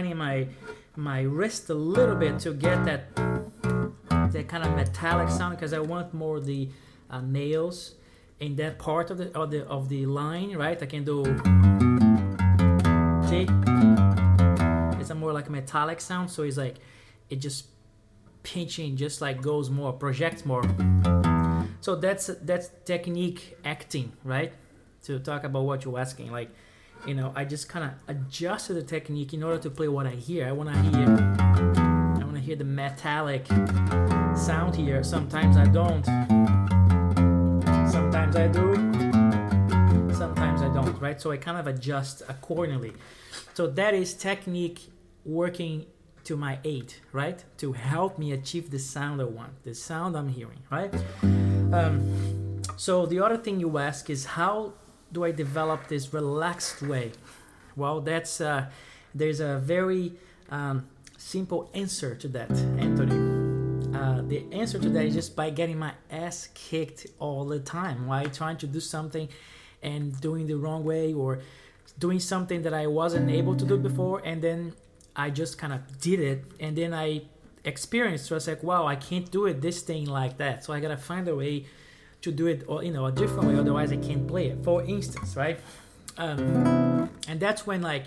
Inclining 0.00 0.16
my 0.16 0.46
my 0.96 1.20
wrist 1.22 1.70
a 1.70 1.74
little 1.74 2.16
bit 2.16 2.38
to 2.40 2.52
get 2.52 2.84
that 2.84 3.14
that 4.32 4.48
kind 4.48 4.64
of 4.64 4.74
metallic 4.74 5.28
sound 5.28 5.56
because 5.56 5.72
I 5.72 5.80
want 5.80 6.14
more 6.14 6.40
the 6.40 6.68
uh, 7.10 7.20
nails 7.20 7.94
in 8.38 8.56
that 8.56 8.78
part 8.78 9.10
of 9.10 9.18
the 9.18 9.36
of 9.36 9.50
the 9.50 9.66
of 9.66 9.88
the 9.88 10.06
line, 10.06 10.56
right? 10.56 10.82
I 10.82 10.86
can 10.86 11.04
do 11.04 11.24
see, 13.28 13.46
it's 15.00 15.10
a 15.10 15.14
more 15.14 15.32
like 15.32 15.50
metallic 15.50 16.00
sound, 16.00 16.30
so 16.30 16.42
it's 16.42 16.56
like 16.56 16.76
it 17.28 17.36
just 17.36 17.66
pinching, 18.42 18.96
just 18.96 19.20
like 19.20 19.42
goes 19.42 19.70
more, 19.70 19.92
projects 19.92 20.44
more. 20.44 20.62
So 21.80 21.96
that's 21.96 22.26
that's 22.42 22.70
technique 22.84 23.56
acting, 23.64 24.12
right? 24.24 24.52
To 25.04 25.18
talk 25.18 25.44
about 25.44 25.64
what 25.64 25.84
you're 25.84 25.98
asking, 25.98 26.30
like 26.30 26.50
you 27.06 27.14
know, 27.14 27.32
I 27.34 27.44
just 27.44 27.68
kind 27.68 27.84
of 27.84 27.92
adjusted 28.08 28.74
the 28.74 28.82
technique 28.82 29.32
in 29.32 29.42
order 29.42 29.58
to 29.58 29.70
play 29.70 29.88
what 29.88 30.06
I 30.06 30.10
hear. 30.10 30.46
I 30.46 30.52
want 30.52 30.68
to 30.70 30.76
hear, 30.76 31.08
I 31.08 32.24
want 32.24 32.34
to 32.34 32.40
hear 32.40 32.56
the 32.56 32.64
metallic 32.64 33.46
sound 34.36 34.76
here. 34.76 35.02
Sometimes 35.02 35.56
I 35.56 35.66
don't. 35.66 36.04
Sometimes 37.90 38.36
I 38.36 38.48
do. 38.48 38.74
Sometimes 40.14 40.62
I 40.62 40.70
don't. 40.72 41.00
Right. 41.00 41.20
So 41.20 41.30
I 41.30 41.36
kind 41.36 41.58
of 41.58 41.66
adjust 41.66 42.22
accordingly. 42.28 42.92
So 43.54 43.66
that 43.66 43.94
is 43.94 44.14
technique 44.14 44.90
working 45.24 45.86
to 46.24 46.36
my 46.36 46.58
aid, 46.64 46.94
right? 47.12 47.42
To 47.58 47.72
help 47.72 48.18
me 48.18 48.32
achieve 48.32 48.70
the 48.70 48.78
sound 48.78 49.20
I 49.20 49.24
want, 49.24 49.64
the 49.64 49.74
sound 49.74 50.16
I'm 50.16 50.28
hearing, 50.28 50.62
right? 50.70 50.94
Um, 51.72 52.62
so 52.76 53.06
the 53.06 53.20
other 53.20 53.36
thing 53.36 53.58
you 53.58 53.78
ask 53.78 54.10
is 54.10 54.24
how 54.24 54.74
do 55.12 55.24
I 55.24 55.32
develop 55.32 55.88
this 55.88 56.12
relaxed 56.12 56.82
way? 56.82 57.12
Well, 57.76 58.00
that's 58.00 58.40
uh, 58.40 58.66
there's 59.14 59.40
a 59.40 59.58
very 59.58 60.12
um, 60.50 60.86
simple 61.16 61.70
answer 61.74 62.14
to 62.14 62.28
that, 62.28 62.50
Anthony. 62.50 63.96
Uh, 63.96 64.22
the 64.22 64.44
answer 64.52 64.78
to 64.78 64.88
that 64.90 65.04
is 65.04 65.14
just 65.14 65.36
by 65.36 65.50
getting 65.50 65.78
my 65.78 65.92
ass 66.10 66.48
kicked 66.54 67.06
all 67.18 67.44
the 67.44 67.58
time. 67.58 68.06
Why 68.06 68.24
trying 68.24 68.56
to 68.58 68.66
do 68.66 68.80
something 68.80 69.28
and 69.82 70.18
doing 70.20 70.46
the 70.46 70.54
wrong 70.54 70.84
way 70.84 71.12
or 71.12 71.40
doing 71.98 72.20
something 72.20 72.62
that 72.62 72.74
I 72.74 72.86
wasn't 72.86 73.30
able 73.30 73.56
to 73.56 73.64
do 73.64 73.76
before, 73.76 74.22
and 74.24 74.40
then 74.40 74.74
I 75.16 75.30
just 75.30 75.58
kind 75.58 75.72
of 75.72 76.00
did 76.00 76.20
it, 76.20 76.44
and 76.60 76.76
then 76.76 76.94
I 76.94 77.22
experienced. 77.64 78.26
So 78.26 78.34
I 78.34 78.36
was 78.36 78.48
like, 78.48 78.62
wow, 78.62 78.86
I 78.86 78.96
can't 78.96 79.30
do 79.30 79.46
it 79.46 79.60
this 79.60 79.82
thing 79.82 80.06
like 80.06 80.38
that. 80.38 80.64
So 80.64 80.72
I 80.72 80.80
gotta 80.80 80.96
find 80.96 81.28
a 81.28 81.34
way 81.34 81.66
to 82.22 82.30
do 82.32 82.46
it 82.46 82.64
or 82.66 82.82
you 82.82 82.92
know 82.92 83.06
a 83.06 83.12
different 83.12 83.48
way 83.48 83.56
otherwise 83.56 83.92
i 83.92 83.96
can't 83.96 84.26
play 84.26 84.48
it. 84.48 84.62
For 84.64 84.82
instance 84.82 85.36
right? 85.36 85.58
Um, 86.18 87.08
and 87.28 87.40
that's 87.40 87.66
when 87.66 87.80
like 87.82 88.04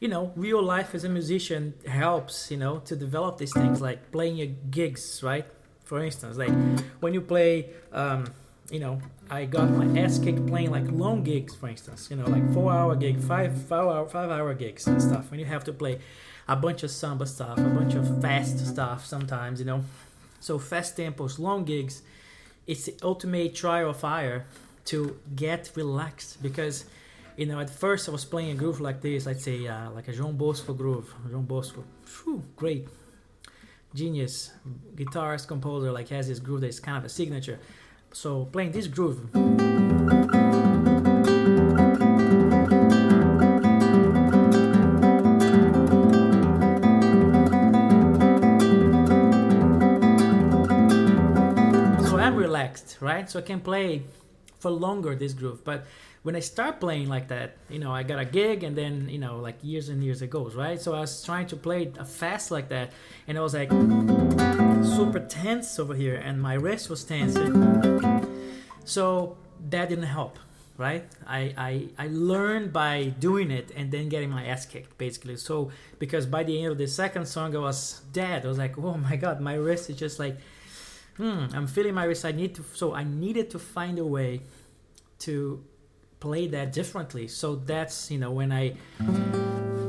you 0.00 0.08
know 0.08 0.32
real 0.36 0.62
life 0.62 0.94
as 0.94 1.04
a 1.04 1.08
musician 1.08 1.74
helps 1.86 2.50
you 2.50 2.56
know 2.56 2.78
to 2.80 2.94
develop 2.96 3.38
these 3.38 3.52
things 3.52 3.80
like 3.80 4.12
playing 4.12 4.36
your 4.36 4.48
gigs 4.70 5.22
right? 5.22 5.46
For 5.84 6.02
instance 6.02 6.36
like 6.36 6.52
when 7.00 7.14
you 7.14 7.20
play 7.20 7.70
um, 7.92 8.26
you 8.70 8.80
know 8.80 9.00
i 9.30 9.44
got 9.44 9.70
my 9.70 9.86
ass 10.00 10.18
kicked 10.18 10.44
playing 10.46 10.70
like 10.70 10.84
long 10.90 11.22
gigs 11.22 11.54
for 11.54 11.68
instance 11.68 12.08
you 12.10 12.16
know 12.16 12.26
like 12.26 12.52
four 12.52 12.72
hour 12.72 12.96
gig 12.96 13.20
five 13.20 13.52
five 13.62 13.86
hour 13.86 14.08
five 14.08 14.30
hour 14.30 14.54
gigs 14.54 14.86
and 14.86 15.00
stuff. 15.00 15.30
When 15.30 15.38
you 15.40 15.46
have 15.46 15.64
to 15.64 15.72
play 15.72 16.00
a 16.48 16.56
bunch 16.56 16.82
of 16.82 16.90
samba 16.90 17.26
stuff 17.26 17.58
a 17.58 17.62
bunch 17.62 17.94
of 17.94 18.20
fast 18.20 18.64
stuff 18.66 19.06
sometimes 19.06 19.60
you 19.60 19.66
know. 19.66 19.84
So 20.40 20.58
fast 20.58 20.96
tempos 20.96 21.38
long 21.38 21.64
gigs 21.64 22.02
it's 22.66 22.84
the 22.84 22.94
ultimate 23.02 23.54
trial 23.54 23.90
of 23.90 23.98
fire 23.98 24.46
to 24.86 25.18
get 25.34 25.70
relaxed 25.74 26.42
because 26.42 26.84
you 27.36 27.46
know 27.46 27.58
at 27.60 27.70
first 27.70 28.08
I 28.08 28.12
was 28.12 28.24
playing 28.24 28.50
a 28.50 28.54
groove 28.54 28.80
like 28.80 29.00
this 29.00 29.26
let's 29.26 29.44
say 29.44 29.66
uh, 29.66 29.90
like 29.90 30.08
a 30.08 30.12
João 30.12 30.36
Bosco 30.36 30.72
groove 30.72 31.12
João 31.28 31.46
Bosco 31.46 31.84
Whew, 32.24 32.42
great 32.56 32.88
genius 33.96 34.52
guitarist 34.94 35.48
composer 35.48 35.90
like 35.90 36.08
has 36.08 36.28
this 36.28 36.38
groove 36.38 36.60
that's 36.60 36.78
kind 36.78 36.98
of 36.98 37.04
a 37.04 37.08
signature. 37.08 37.58
So 38.12 38.44
playing 38.46 38.72
this 38.72 38.86
groove. 38.86 39.85
Right? 53.16 53.30
So 53.30 53.38
I 53.38 53.42
can 53.42 53.60
play 53.60 54.02
for 54.58 54.70
longer 54.70 55.14
this 55.14 55.32
groove. 55.32 55.64
But 55.64 55.86
when 56.22 56.34
I 56.36 56.40
start 56.40 56.80
playing 56.80 57.08
like 57.08 57.28
that, 57.28 57.56
you 57.70 57.78
know, 57.78 57.92
I 57.92 58.02
got 58.02 58.18
a 58.18 58.24
gig 58.24 58.62
and 58.66 58.76
then, 58.76 59.08
you 59.08 59.18
know, 59.18 59.38
like 59.38 59.58
years 59.62 59.88
and 59.88 60.02
years 60.04 60.20
it 60.22 60.30
goes, 60.38 60.54
right? 60.54 60.78
So 60.80 60.94
I 60.94 61.00
was 61.00 61.24
trying 61.24 61.46
to 61.52 61.56
play 61.56 61.80
fast 62.04 62.50
like 62.50 62.68
that 62.68 62.92
and 63.26 63.38
I 63.38 63.40
was 63.40 63.54
like 63.54 63.70
super 64.96 65.20
tense 65.20 65.78
over 65.78 65.94
here 65.94 66.16
and 66.16 66.34
my 66.48 66.54
wrist 66.54 66.90
was 66.90 67.04
tense. 67.04 67.34
So 68.84 69.36
that 69.70 69.88
didn't 69.88 70.10
help, 70.18 70.38
right? 70.76 71.04
I, 71.26 71.40
I, 71.68 71.70
I 72.04 72.06
learned 72.08 72.72
by 72.72 73.14
doing 73.28 73.50
it 73.50 73.70
and 73.76 73.90
then 73.90 74.08
getting 74.08 74.30
my 74.30 74.44
ass 74.46 74.66
kicked 74.66 74.98
basically. 74.98 75.36
So 75.36 75.70
because 75.98 76.26
by 76.26 76.42
the 76.42 76.54
end 76.62 76.72
of 76.72 76.78
the 76.78 76.88
second 76.88 77.26
song 77.26 77.56
I 77.56 77.60
was 77.60 78.02
dead. 78.12 78.44
I 78.44 78.48
was 78.48 78.58
like, 78.58 78.76
oh 78.76 78.98
my 79.08 79.16
god, 79.16 79.40
my 79.40 79.54
wrist 79.54 79.88
is 79.90 79.96
just 79.96 80.18
like 80.18 80.36
hmm, 81.16 81.46
I'm 81.54 81.66
feeling 81.66 81.94
my 81.94 82.04
wrist. 82.04 82.24
I 82.24 82.32
need 82.32 82.54
to, 82.56 82.64
so 82.74 82.94
I 82.94 83.04
needed 83.04 83.50
to 83.50 83.58
find 83.58 83.98
a 83.98 84.06
way 84.06 84.42
to 85.20 85.62
play 86.20 86.46
that 86.48 86.72
differently. 86.72 87.28
So 87.28 87.56
that's, 87.56 88.10
you 88.10 88.18
know, 88.18 88.30
when 88.30 88.52
I 88.52 88.74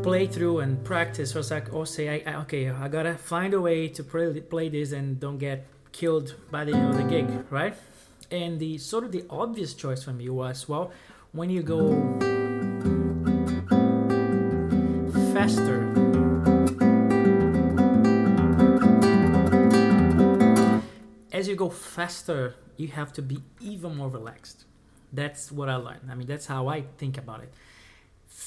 play 0.04 0.28
through 0.28 0.60
and 0.60 0.84
practice, 0.84 1.36
I 1.36 1.40
was 1.40 1.52
like, 1.52 1.74
oh, 1.74 1.84
say, 1.84 2.24
I, 2.26 2.42
okay, 2.42 2.70
I 2.70 2.88
gotta 2.88 3.16
find 3.16 3.54
a 3.54 3.62
way 3.62 3.88
to 3.90 4.04
play, 4.04 4.40
play 4.40 4.70
this 4.70 4.92
and 4.92 5.20
don't 5.20 5.38
get 5.38 5.66
killed 5.92 6.36
by 6.52 6.64
the 6.64 6.72
the 6.72 7.06
gig, 7.10 7.28
right? 7.50 7.76
And 8.30 8.60
the 8.60 8.78
sort 8.78 9.04
of 9.04 9.12
the 9.12 9.24
obvious 9.30 9.74
choice 9.74 10.04
for 10.04 10.14
me 10.14 10.30
was, 10.30 10.68
well, 10.68 10.92
when 11.32 11.50
you 11.50 11.64
go 11.64 11.94
faster, 15.34 16.07
go 21.58 21.70
faster, 21.70 22.56
you 22.78 22.88
have 22.90 23.12
to 23.14 23.22
be 23.22 23.40
even 23.60 23.98
more 23.98 24.10
relaxed. 24.10 24.66
That's 25.12 25.52
what 25.52 25.70
I 25.70 25.76
learned. 25.76 26.10
I 26.12 26.16
mean, 26.16 26.28
that's 26.28 26.46
how 26.48 26.68
I 26.68 26.84
think 26.98 27.18
about 27.18 27.42
it. 27.42 27.54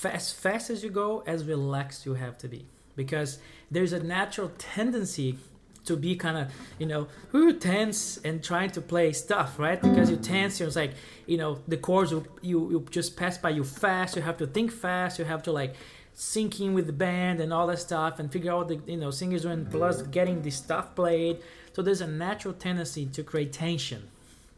As 0.05 0.33
fast 0.33 0.71
as 0.71 0.85
you 0.85 0.90
go, 0.90 1.23
as 1.26 1.45
relaxed 1.45 2.07
you 2.07 2.14
have 2.14 2.38
to 2.38 2.49
be, 2.49 2.67
because 2.97 3.38
there's 3.71 3.93
a 3.93 4.02
natural 4.02 4.52
tendency 4.59 5.37
to 5.87 5.97
be 5.97 6.14
kind 6.14 6.37
of, 6.37 6.52
you 6.79 6.87
know, 6.87 7.09
ooh, 7.35 7.52
tense 7.52 8.19
and 8.19 8.43
trying 8.43 8.71
to 8.71 8.81
play 8.81 9.12
stuff, 9.12 9.59
right? 9.59 9.81
Because 9.81 10.11
you 10.11 10.17
tense, 10.17 10.61
you're 10.61 10.71
like, 10.71 10.93
you 11.26 11.38
know, 11.38 11.59
the 11.67 11.76
chords 11.76 12.12
you 12.12 12.25
you 12.43 12.87
just 12.90 13.17
pass 13.17 13.38
by 13.38 13.50
you 13.50 13.64
fast. 13.64 14.17
You 14.17 14.23
have 14.23 14.37
to 14.38 14.47
think 14.47 14.71
fast. 14.71 15.19
You 15.19 15.25
have 15.25 15.43
to 15.45 15.52
like 15.52 15.75
sync 16.20 16.60
in 16.60 16.74
with 16.74 16.86
the 16.86 16.92
band 16.92 17.40
and 17.40 17.50
all 17.50 17.66
that 17.66 17.78
stuff 17.78 18.18
and 18.18 18.30
figure 18.30 18.52
out 18.52 18.68
the 18.68 18.78
you 18.86 18.96
know 18.96 19.10
singers 19.10 19.42
doing 19.42 19.64
plus 19.70 20.02
getting 20.02 20.42
the 20.42 20.50
stuff 20.50 20.94
played 20.94 21.38
so 21.72 21.82
there's 21.82 22.00
a 22.00 22.06
natural 22.06 22.54
tendency 22.54 23.06
to 23.06 23.22
create 23.22 23.52
tension, 23.52 24.08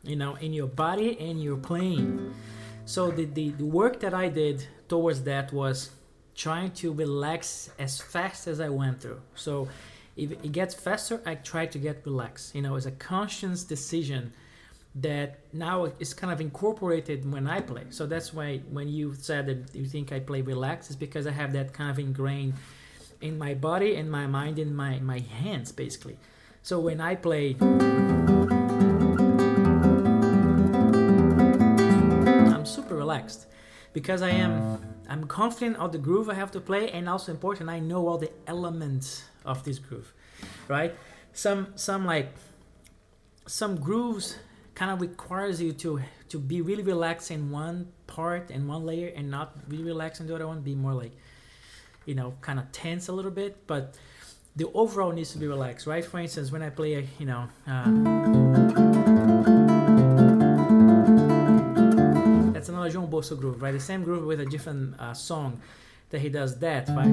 you 0.03 0.17
know, 0.17 0.35
in 0.37 0.53
your 0.53 0.67
body 0.67 1.19
and 1.21 1.43
your 1.43 1.57
playing. 1.57 2.35
So 2.85 3.11
the, 3.11 3.27
the, 3.27 3.51
the 3.51 3.65
work 3.65 4.01
that 4.01 4.15
I 4.15 4.29
did 4.29 4.67
towards 4.89 5.23
that 5.25 5.53
was 5.53 5.91
trying 6.35 6.73
to 6.73 6.93
relax 6.93 7.71
as 7.79 8.01
fast 8.01 8.47
as 8.47 8.61
I 8.61 8.71
went 8.71 9.01
through. 9.01 9.21
So 9.35 9.69
if 10.17 10.33
it 10.33 10.53
gets 10.53 10.75
faster, 10.75 11.21
I 11.27 11.35
try 11.37 11.67
to 11.67 11.79
get 11.79 12.03
relaxed. 12.05 12.55
You 12.55 12.63
know, 12.63 12.77
it's 12.77 12.87
a 12.87 12.93
conscious 12.93 13.65
decision 13.65 14.33
that 14.95 15.39
now 15.53 15.91
is 15.99 16.13
kind 16.13 16.33
of 16.33 16.41
incorporated 16.41 17.31
when 17.31 17.47
I 17.47 17.61
play. 17.61 17.85
So 17.91 18.07
that's 18.07 18.35
why 18.35 18.59
when 18.71 18.89
you 18.89 19.15
said 19.15 19.47
that 19.47 19.75
you 19.75 19.87
think 19.87 20.13
I 20.13 20.21
play 20.21 20.43
relaxed, 20.43 20.91
is 20.91 20.97
because 20.97 21.27
I 21.27 21.31
have 21.31 21.53
that 21.55 21.73
kind 21.73 21.91
of 21.91 21.99
ingrained 21.99 22.55
in 23.21 23.39
my 23.39 23.55
body 23.55 23.97
and 23.97 24.11
my 24.11 24.27
mind 24.27 24.59
in 24.59 24.75
my 24.75 24.99
my 24.99 25.21
hands 25.21 25.73
basically. 25.73 26.19
So 26.63 26.79
when 26.79 27.01
I 27.01 27.15
play, 27.15 27.57
I'm 32.55 32.67
super 32.67 32.95
relaxed 32.95 33.47
because 33.93 34.21
I 34.23 34.31
am 34.31 34.79
I'm 35.09 35.25
confident 35.27 35.77
of 35.77 35.93
the 35.93 35.99
groove 35.99 36.29
I 36.29 36.35
have 36.35 36.51
to 36.53 36.61
play, 36.61 36.91
and 36.91 37.09
also 37.09 37.33
important 37.33 37.71
I 37.71 37.81
know 37.81 38.09
all 38.09 38.19
the 38.19 38.31
elements 38.47 39.25
of 39.45 39.65
this 39.65 39.79
groove, 39.79 40.13
right? 40.69 40.95
Some 41.33 41.69
some 41.77 42.05
like 42.05 42.33
some 43.47 43.77
grooves 43.77 44.39
kind 44.75 44.91
of 44.91 45.01
requires 45.01 45.61
you 45.61 45.73
to 45.73 46.01
to 46.29 46.39
be 46.39 46.61
really 46.61 46.83
relaxed 46.83 47.31
in 47.31 47.51
one 47.51 47.93
part 48.07 48.51
and 48.51 48.69
one 48.69 48.85
layer 48.87 49.13
and 49.15 49.31
not 49.31 49.57
really 49.69 49.85
relaxed 49.85 50.21
in 50.21 50.27
the 50.27 50.35
other 50.35 50.47
one 50.47 50.61
be 50.61 50.75
more 50.75 50.95
like 50.95 51.13
you 52.07 52.15
know 52.15 52.35
kind 52.41 52.59
of 52.59 52.71
tense 52.73 53.09
a 53.09 53.13
little 53.13 53.31
bit 53.31 53.67
but 53.67 53.97
the 54.55 54.71
overall 54.73 55.13
needs 55.13 55.33
to 55.33 55.39
be 55.39 55.47
relaxed, 55.47 55.87
right? 55.87 56.05
For 56.05 56.19
instance, 56.19 56.53
when 56.53 56.63
I 56.63 56.69
play, 56.71 56.95
a, 56.95 57.05
you 57.19 57.27
know, 57.27 57.49
uh, 57.67 57.85
that's 62.53 62.69
another 62.69 62.91
João 62.91 63.09
Bosco 63.09 63.37
groove, 63.37 63.63
right? 63.63 63.73
The 63.73 63.81
same 63.81 64.03
groove 64.03 64.27
with 64.27 64.41
a 64.41 64.47
different 64.47 65.01
uh, 65.01 65.15
song 65.15 65.61
that 66.11 66.21
he 66.21 66.29
does 66.29 66.59
that, 66.59 66.89
right? 66.91 67.09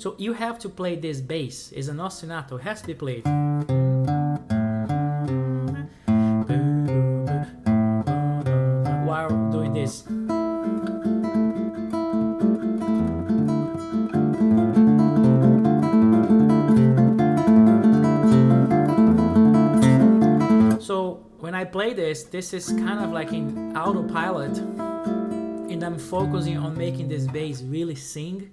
So 0.00 0.14
you 0.18 0.32
have 0.32 0.58
to 0.60 0.68
play 0.68 0.96
this 0.96 1.20
bass. 1.20 1.70
It's 1.72 1.88
an 1.88 1.98
ostinato. 1.98 2.58
It 2.58 2.62
has 2.62 2.80
to 2.80 2.86
be 2.86 2.94
played. 2.94 4.23
This, 22.30 22.52
is 22.52 22.68
kind 22.68 23.00
of 23.04 23.10
like 23.12 23.32
in 23.32 23.76
autopilot, 23.76 24.56
and 24.58 25.82
I'm 25.82 25.98
focusing 25.98 26.58
on 26.58 26.76
making 26.76 27.08
this 27.08 27.26
bass 27.26 27.62
really 27.62 27.94
sing 27.94 28.52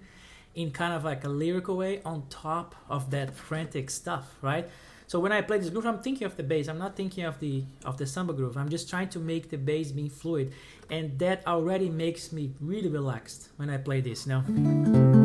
in 0.56 0.72
kind 0.72 0.94
of 0.94 1.04
like 1.04 1.24
a 1.24 1.30
lyrical 1.30 1.78
way 1.78 2.02
on 2.04 2.24
top 2.30 2.76
of 2.90 3.12
that 3.12 3.34
frantic 3.34 3.90
stuff, 3.90 4.36
right? 4.42 4.70
So 5.08 5.20
when 5.20 5.32
I 5.32 5.42
play 5.42 5.58
this 5.58 5.70
groove, 5.70 5.86
I'm 5.86 6.00
thinking 6.00 6.26
of 6.26 6.38
the 6.38 6.44
bass. 6.44 6.70
I'm 6.70 6.78
not 6.78 6.96
thinking 6.96 7.26
of 7.26 7.40
the 7.40 7.66
of 7.84 7.98
the 7.98 8.08
samba 8.08 8.34
groove. 8.34 8.56
I'm 8.56 8.70
just 8.70 8.90
trying 8.90 9.10
to 9.10 9.20
make 9.20 9.50
the 9.50 9.58
bass 9.58 9.92
being 9.92 10.10
fluid, 10.10 10.54
and 10.90 11.20
that 11.20 11.46
already 11.46 11.90
makes 11.90 12.32
me 12.32 12.52
really 12.62 12.90
relaxed 12.90 13.50
when 13.58 13.70
I 13.70 13.78
play 13.78 14.00
this. 14.02 14.26
You. 14.26 15.21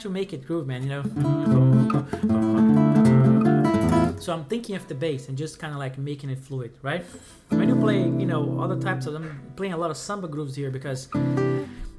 To 0.00 0.10
make 0.10 0.32
it 0.32 0.46
groove, 0.46 0.66
man. 0.66 0.82
You 0.82 0.88
know. 0.88 1.02
So 4.20 4.34
I'm 4.34 4.44
thinking 4.44 4.76
of 4.76 4.86
the 4.86 4.94
bass 4.94 5.28
and 5.28 5.38
just 5.38 5.58
kind 5.58 5.72
of 5.72 5.78
like 5.78 5.96
making 5.96 6.28
it 6.28 6.38
fluid, 6.38 6.76
right? 6.82 7.04
When 7.48 7.68
you 7.68 7.76
play, 7.76 7.98
you 8.00 8.26
know, 8.26 8.60
other 8.60 8.78
types 8.78 9.06
of, 9.06 9.14
I'm 9.14 9.52
playing 9.56 9.72
a 9.72 9.78
lot 9.78 9.90
of 9.90 9.96
samba 9.96 10.28
grooves 10.28 10.54
here 10.54 10.70
because 10.70 11.08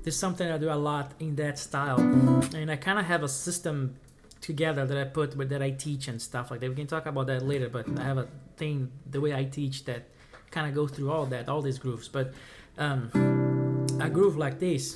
there's 0.03 0.17
something 0.17 0.49
I 0.49 0.57
do 0.59 0.69
a 0.69 0.75
lot 0.75 1.13
in 1.19 1.35
that 1.37 1.57
style, 1.57 1.99
and 1.99 2.69
I 2.69 2.75
kind 2.75 2.99
of 2.99 3.05
have 3.05 3.23
a 3.23 3.27
system 3.27 3.95
together 4.39 4.85
that 4.85 4.97
I 4.97 5.05
put 5.05 5.35
with 5.35 5.49
that 5.49 5.61
I 5.61 5.71
teach 5.71 6.07
and 6.07 6.21
stuff 6.21 6.51
like 6.51 6.59
that. 6.59 6.69
We 6.69 6.75
can 6.75 6.87
talk 6.87 7.05
about 7.05 7.27
that 7.27 7.43
later, 7.43 7.69
but 7.69 7.87
I 7.99 8.03
have 8.03 8.17
a 8.17 8.27
thing 8.55 8.91
the 9.09 9.19
way 9.19 9.33
I 9.33 9.45
teach 9.45 9.85
that 9.85 10.07
kind 10.51 10.67
of 10.67 10.75
goes 10.75 10.91
through 10.91 11.11
all 11.11 11.25
that, 11.27 11.49
all 11.49 11.61
these 11.61 11.79
grooves. 11.79 12.07
But 12.07 12.33
um, 12.77 13.09
a 13.99 14.09
groove 14.09 14.37
like 14.37 14.59
this. 14.59 14.95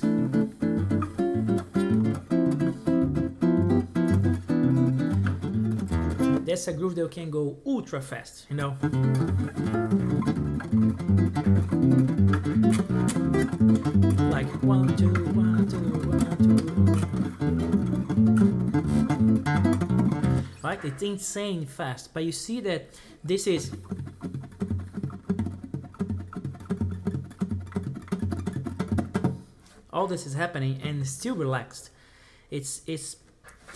That's 6.56 6.68
a 6.68 6.72
groove 6.72 6.94
that 6.94 7.10
can 7.10 7.30
go 7.30 7.58
ultra 7.66 8.00
fast, 8.00 8.46
you 8.48 8.56
know. 8.56 8.78
Like 14.30 14.48
one, 14.62 14.96
two, 14.96 15.12
one, 15.34 15.68
two, 15.68 15.76
one, 16.08 16.24
two. 19.44 20.66
Right? 20.66 20.82
It's 20.82 21.02
insane 21.02 21.66
fast. 21.66 22.14
But 22.14 22.24
you 22.24 22.32
see 22.32 22.60
that 22.60 22.88
this 23.22 23.46
is 23.46 23.72
all 29.92 30.06
this 30.06 30.24
is 30.24 30.32
happening 30.32 30.80
and 30.82 31.06
still 31.06 31.36
relaxed. 31.36 31.90
It's 32.50 32.80
it's 32.86 33.16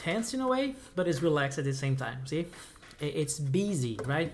tense 0.00 0.33
in 0.33 0.40
a 0.40 0.49
way, 0.49 0.75
but 0.97 1.07
it's 1.07 1.21
relaxed 1.21 1.59
at 1.59 1.64
the 1.64 1.75
same 1.75 1.95
time. 1.95 2.26
See, 2.26 2.47
it's 3.00 3.38
busy, 3.38 3.99
right? 4.07 4.33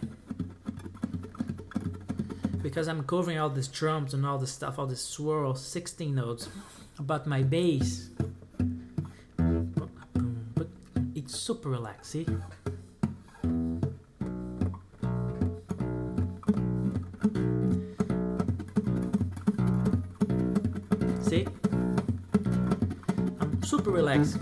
Because 2.63 2.87
I'm 2.87 3.03
covering 3.03 3.39
all 3.39 3.51
these 3.51 3.69
drums 3.69 4.15
and 4.15 4.25
all 4.25 4.39
this 4.39 4.53
stuff, 4.53 4.79
all 4.79 4.87
this 4.87 5.03
swirl, 5.03 5.55
16 5.57 6.15
notes, 6.15 6.49
but 7.01 7.27
my 7.27 7.43
bass, 7.43 8.11
it's 11.15 11.37
super 11.37 11.69
relaxed. 11.71 12.11
See. 12.13 12.27
See? 21.23 21.47
I'm 23.41 23.63
super 23.65 23.91
relaxed. 23.91 24.39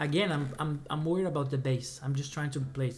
Again, 0.00 0.32
I'm, 0.32 0.48
I'm, 0.58 0.82
I'm 0.90 1.04
worried 1.04 1.26
about 1.26 1.52
the 1.52 1.58
bass. 1.58 2.00
I'm 2.02 2.16
just 2.16 2.32
trying 2.32 2.50
to 2.50 2.60
play. 2.60 2.90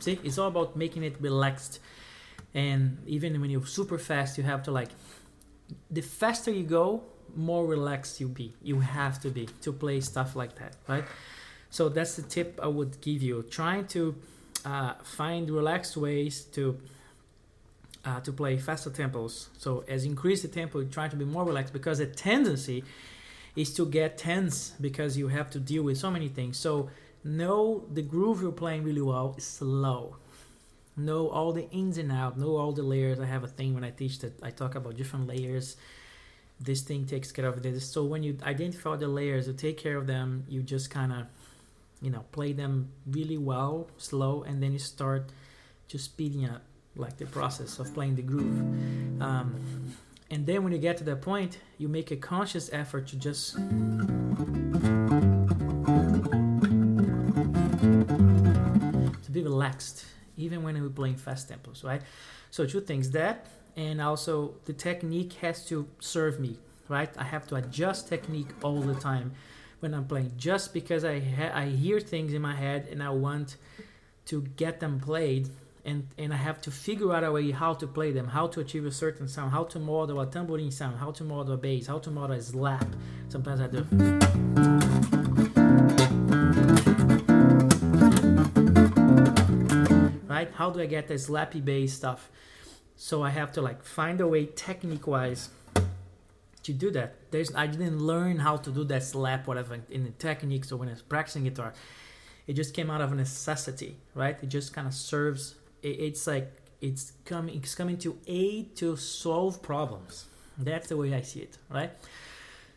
See, 0.00 0.18
it's 0.24 0.38
all 0.38 0.48
about 0.48 0.76
making 0.76 1.02
it 1.02 1.16
relaxed. 1.20 1.80
And 2.54 2.98
even 3.06 3.40
when 3.40 3.50
you're 3.50 3.66
super 3.66 3.98
fast, 3.98 4.36
you 4.36 4.44
have 4.44 4.62
to 4.64 4.70
like, 4.70 4.90
the 5.90 6.02
faster 6.02 6.50
you 6.50 6.64
go, 6.64 7.02
more 7.34 7.66
relaxed 7.66 8.20
you 8.20 8.28
be. 8.28 8.54
You 8.62 8.80
have 8.80 9.20
to 9.22 9.30
be 9.30 9.48
to 9.62 9.72
play 9.72 10.00
stuff 10.00 10.36
like 10.36 10.56
that, 10.58 10.76
right? 10.86 11.04
So 11.70 11.88
that's 11.88 12.16
the 12.16 12.22
tip 12.22 12.60
I 12.62 12.68
would 12.68 13.00
give 13.00 13.22
you. 13.22 13.42
Trying 13.44 13.86
to 13.88 14.14
uh, 14.64 14.94
find 15.02 15.48
relaxed 15.50 15.96
ways 15.96 16.42
to 16.52 16.78
uh, 18.04 18.20
to 18.20 18.32
play 18.32 18.56
faster 18.58 18.90
tempos. 18.90 19.46
So 19.58 19.84
as 19.88 20.04
you 20.04 20.10
increase 20.10 20.42
the 20.42 20.48
tempo, 20.48 20.80
you 20.80 20.86
try 20.86 21.08
to 21.08 21.16
be 21.16 21.24
more 21.24 21.44
relaxed 21.44 21.72
because 21.72 21.98
the 21.98 22.06
tendency 22.06 22.84
is 23.54 23.72
to 23.74 23.86
get 23.86 24.18
tense 24.18 24.72
because 24.80 25.16
you 25.16 25.28
have 25.28 25.50
to 25.50 25.60
deal 25.60 25.84
with 25.84 25.98
so 25.98 26.10
many 26.10 26.28
things. 26.28 26.56
So 26.56 26.90
know 27.22 27.84
the 27.92 28.02
groove 28.02 28.42
you're 28.42 28.52
playing 28.52 28.84
really 28.84 29.02
well 29.02 29.34
is 29.36 29.44
slow. 29.44 30.16
Know 30.96 31.28
all 31.28 31.52
the 31.52 31.68
ins 31.70 31.96
and 31.96 32.12
outs, 32.12 32.36
know 32.36 32.56
all 32.56 32.72
the 32.72 32.82
layers. 32.82 33.18
I 33.18 33.26
have 33.26 33.44
a 33.44 33.48
thing 33.48 33.74
when 33.74 33.84
I 33.84 33.90
teach 33.90 34.18
that 34.20 34.42
I 34.42 34.50
talk 34.50 34.74
about 34.74 34.96
different 34.96 35.26
layers. 35.26 35.76
This 36.60 36.82
thing 36.82 37.06
takes 37.06 37.32
care 37.32 37.46
of 37.46 37.62
this. 37.62 37.88
So 37.88 38.04
when 38.04 38.22
you 38.22 38.36
identify 38.42 38.96
the 38.96 39.08
layers, 39.08 39.46
you 39.46 39.54
take 39.54 39.78
care 39.78 39.96
of 39.96 40.06
them, 40.06 40.44
you 40.48 40.62
just 40.62 40.90
kind 40.90 41.12
of, 41.12 41.26
you 42.00 42.10
know, 42.10 42.24
play 42.30 42.52
them 42.52 42.90
really 43.06 43.38
well, 43.38 43.88
slow, 43.96 44.42
and 44.42 44.62
then 44.62 44.72
you 44.72 44.78
start 44.78 45.32
just 45.88 46.04
speeding 46.04 46.44
up 46.44 46.62
like 46.94 47.16
the 47.16 47.26
process 47.26 47.78
of 47.78 47.92
playing 47.94 48.16
the 48.16 48.22
groove. 48.22 48.60
Um, 49.22 49.54
and 50.30 50.46
then 50.46 50.62
when 50.62 50.72
you 50.72 50.78
get 50.78 50.96
to 50.98 51.04
that 51.04 51.20
point, 51.22 51.58
you 51.78 51.88
make 51.88 52.10
a 52.10 52.16
conscious 52.16 52.70
effort 52.72 53.06
to 53.08 53.16
just 53.16 53.54
to 59.22 59.30
be 59.30 59.42
relaxed, 59.42 60.06
even 60.36 60.62
when 60.62 60.80
we're 60.80 60.88
playing 60.88 61.16
fast 61.16 61.50
tempos, 61.50 61.84
right? 61.84 62.02
So 62.50 62.66
two 62.66 62.80
things 62.80 63.10
that, 63.12 63.46
and 63.76 64.00
also 64.00 64.54
the 64.64 64.72
technique 64.72 65.34
has 65.34 65.64
to 65.66 65.88
serve 66.00 66.40
me, 66.40 66.58
right? 66.88 67.10
I 67.18 67.24
have 67.24 67.46
to 67.48 67.56
adjust 67.56 68.08
technique 68.08 68.50
all 68.62 68.80
the 68.80 68.94
time 68.94 69.32
when 69.80 69.94
I'm 69.94 70.06
playing, 70.06 70.32
just 70.36 70.72
because 70.72 71.04
I 71.04 71.18
ha- 71.20 71.52
I 71.54 71.66
hear 71.66 71.98
things 71.98 72.34
in 72.34 72.42
my 72.42 72.54
head 72.54 72.88
and 72.90 73.02
I 73.02 73.10
want 73.10 73.56
to 74.26 74.42
get 74.56 74.78
them 74.80 75.00
played 75.00 75.50
and 75.84 76.06
and 76.18 76.32
I 76.32 76.36
have 76.36 76.60
to 76.62 76.70
figure 76.70 77.12
out 77.12 77.24
a 77.24 77.32
way 77.32 77.50
how 77.50 77.74
to 77.74 77.86
play 77.86 78.12
them, 78.12 78.28
how 78.28 78.46
to 78.48 78.60
achieve 78.60 78.86
a 78.86 78.92
certain 78.92 79.28
sound, 79.28 79.52
how 79.52 79.64
to 79.64 79.78
model 79.78 80.20
a 80.20 80.26
tambourine 80.26 80.70
sound, 80.70 80.98
how 80.98 81.10
to 81.12 81.24
model 81.24 81.54
a 81.54 81.56
bass, 81.56 81.86
how 81.86 81.98
to 81.98 82.10
model 82.10 82.36
a 82.36 82.42
slap. 82.42 82.86
Sometimes 83.28 83.60
I 83.60 83.68
do. 83.68 84.81
How 90.62 90.70
do 90.70 90.80
I 90.80 90.86
get 90.86 91.08
the 91.08 91.14
slappy 91.14 91.60
bass 91.64 91.92
stuff? 91.92 92.30
So 92.94 93.24
I 93.24 93.30
have 93.30 93.50
to 93.54 93.60
like 93.60 93.82
find 93.82 94.20
a 94.20 94.28
way 94.28 94.46
technique 94.46 95.08
wise 95.08 95.48
to 96.62 96.72
do 96.72 96.88
that. 96.92 97.16
There's 97.32 97.52
I 97.52 97.66
didn't 97.66 97.98
learn 97.98 98.38
how 98.38 98.58
to 98.58 98.70
do 98.70 98.84
that 98.84 99.02
slap 99.02 99.48
whatever 99.48 99.80
in 99.90 100.04
the 100.04 100.10
technique. 100.10 100.64
So 100.64 100.76
when 100.76 100.86
I 100.86 100.92
was 100.92 101.02
practicing 101.02 101.42
guitar, 101.42 101.74
it 102.46 102.52
just 102.52 102.74
came 102.74 102.90
out 102.92 103.00
of 103.00 103.10
a 103.10 103.16
necessity, 103.16 103.96
right? 104.14 104.36
It 104.40 104.50
just 104.50 104.72
kind 104.72 104.86
of 104.86 104.94
serves 104.94 105.56
it's 105.82 106.28
like 106.28 106.48
it's 106.80 107.12
coming 107.24 107.56
it's 107.56 107.74
coming 107.74 107.98
to 107.98 108.16
aid 108.28 108.76
to 108.76 108.94
solve 108.96 109.60
problems 109.62 110.26
that's 110.58 110.88
the 110.88 110.96
way 110.96 111.12
i 111.12 111.22
see 111.22 111.40
it 111.40 111.56
right 111.70 111.90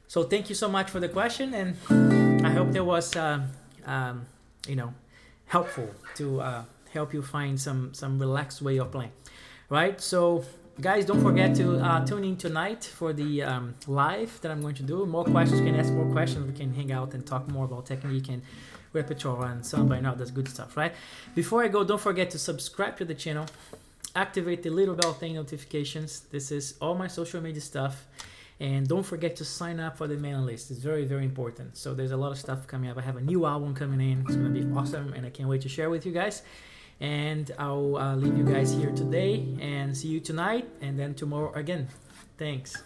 so 0.07 0.23
thank 0.23 0.49
you 0.49 0.55
so 0.55 0.67
much 0.67 0.89
for 0.89 0.99
the 0.99 1.09
question 1.09 1.53
and 1.53 1.75
i 2.43 2.49
hope 2.49 2.71
that 2.71 2.83
was 2.83 3.15
uh, 3.15 3.41
um, 3.85 4.25
you 4.67 4.75
know 4.75 4.91
helpful 5.45 5.89
to 6.15 6.41
uh, 6.41 6.63
help 6.95 7.13
you 7.13 7.21
find 7.21 7.53
some 7.67 7.93
some 7.93 8.13
relaxed 8.25 8.61
way 8.61 8.75
of 8.83 8.87
playing 8.91 9.13
right 9.69 10.01
so 10.11 10.19
guys 10.81 11.05
don't 11.09 11.23
forget 11.29 11.55
to 11.55 11.65
uh, 11.87 12.05
tune 12.05 12.23
in 12.23 12.35
tonight 12.35 12.83
for 12.83 13.13
the 13.21 13.31
um, 13.43 13.65
live 13.87 14.31
that 14.41 14.49
i'm 14.51 14.61
going 14.61 14.75
to 14.81 14.83
do 14.83 15.05
more 15.05 15.25
questions 15.35 15.59
you 15.59 15.67
can 15.69 15.79
ask 15.79 15.91
more 16.01 16.11
questions 16.17 16.41
we 16.51 16.57
can 16.61 16.73
hang 16.73 16.91
out 16.91 17.13
and 17.13 17.21
talk 17.25 17.43
more 17.55 17.65
about 17.65 17.85
technique 17.85 18.29
and 18.33 18.41
repertoire 18.95 19.51
and 19.51 19.63
samba 19.63 19.95
and 19.95 20.07
all 20.07 20.15
that 20.15 20.33
good 20.33 20.47
stuff, 20.47 20.75
right? 20.75 20.93
Before 21.35 21.63
I 21.63 21.67
go, 21.67 21.83
don't 21.83 22.01
forget 22.01 22.31
to 22.31 22.39
subscribe 22.39 22.97
to 22.97 23.05
the 23.05 23.13
channel, 23.13 23.45
activate 24.15 24.63
the 24.63 24.71
little 24.71 24.95
bell 24.95 25.13
thing 25.13 25.35
notifications. 25.35 26.21
This 26.31 26.51
is 26.51 26.75
all 26.81 26.95
my 26.95 27.07
social 27.07 27.41
media 27.41 27.61
stuff. 27.61 28.07
And 28.57 28.87
don't 28.87 29.03
forget 29.03 29.35
to 29.35 29.45
sign 29.45 29.81
up 29.81 29.97
for 29.97 30.07
the 30.07 30.15
mailing 30.15 30.45
list. 30.45 30.71
It's 30.71 30.79
very, 30.79 31.03
very 31.03 31.25
important. 31.25 31.75
So 31.75 31.93
there's 31.93 32.11
a 32.11 32.17
lot 32.17 32.31
of 32.31 32.37
stuff 32.37 32.65
coming 32.67 32.89
up. 32.89 32.97
I 32.97 33.01
have 33.01 33.17
a 33.17 33.21
new 33.21 33.45
album 33.45 33.75
coming 33.75 33.99
in. 33.99 34.21
It's 34.21 34.37
going 34.37 34.53
to 34.53 34.59
be 34.61 34.65
awesome, 34.73 35.11
and 35.11 35.25
I 35.25 35.29
can't 35.29 35.49
wait 35.49 35.61
to 35.63 35.69
share 35.69 35.89
with 35.89 36.05
you 36.05 36.13
guys. 36.13 36.41
And 36.99 37.51
I'll 37.59 37.97
uh, 37.97 38.15
leave 38.15 38.37
you 38.37 38.45
guys 38.45 38.71
here 38.71 38.91
today 38.91 39.57
and 39.59 39.95
see 39.95 40.07
you 40.07 40.19
tonight 40.19 40.67
and 40.81 40.97
then 40.97 41.13
tomorrow 41.13 41.53
again. 41.53 41.87
Thanks. 42.37 42.81